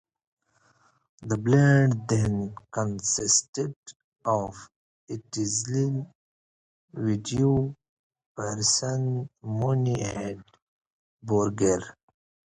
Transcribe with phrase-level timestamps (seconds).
[1.21, 3.75] The band then consisted
[4.25, 4.71] of
[5.07, 6.11] Eitzel,
[6.91, 7.75] Vudi,
[8.35, 10.43] Pearson, Mooney, and
[11.23, 11.83] Borger.